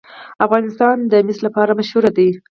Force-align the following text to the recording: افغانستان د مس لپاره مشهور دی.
افغانستان 0.45 0.95
د 1.11 1.13
مس 1.25 1.37
لپاره 1.45 1.71
مشهور 1.79 2.05
دی. 2.17 2.29